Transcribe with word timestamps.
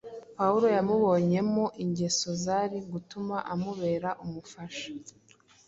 Pawulo 0.37 0.67
yamubonyemo 0.77 1.65
ingeso 1.83 2.29
zari 2.43 2.77
gutuma 2.91 3.37
amubera 3.53 4.09
umufasha 4.23 4.87